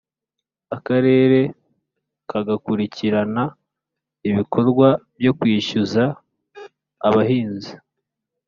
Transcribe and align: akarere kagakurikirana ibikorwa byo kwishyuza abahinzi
akarere 0.75 1.39
kagakurikirana 2.29 3.43
ibikorwa 4.29 4.87
byo 5.19 5.31
kwishyuza 5.39 6.03
abahinzi 7.07 7.71